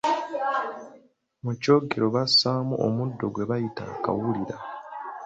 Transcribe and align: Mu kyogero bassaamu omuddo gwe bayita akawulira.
Mu 1.43 1.51
kyogero 1.61 2.07
bassaamu 2.15 2.75
omuddo 2.85 3.25
gwe 3.33 3.43
bayita 3.49 3.83
akawulira. 3.93 4.57